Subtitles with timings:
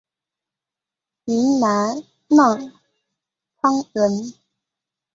[1.25, 2.71] 云南浪
[3.61, 4.33] 穹人。